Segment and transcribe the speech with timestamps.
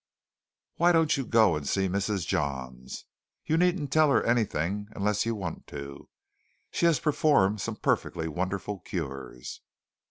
[0.77, 2.25] "Why don't you go and see Mrs.
[2.25, 3.05] Johns?
[3.45, 6.09] You needn't tell her anything unless you want to.
[6.71, 9.61] She has performed some perfectly wonderful cures."